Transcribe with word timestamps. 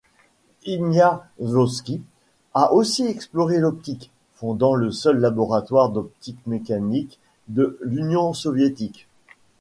Ignatovski 0.65 2.01
a 2.55 2.73
aussi 2.73 3.03
exploré 3.05 3.59
l'optique, 3.59 4.09
fondant 4.33 4.73
le 4.73 4.89
seul 4.91 5.19
laboratoire 5.19 5.89
d'optique 5.89 6.43
mécanique 6.47 7.19
de 7.49 7.77
l'Union 7.83 8.33
soviétique. 8.33 9.07